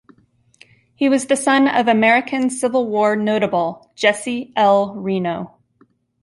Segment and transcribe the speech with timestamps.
[0.95, 4.95] He was the son of American Civil War notable Jesse L.
[4.95, 5.57] Reno.